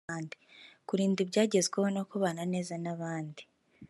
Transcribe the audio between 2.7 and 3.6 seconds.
n’abandi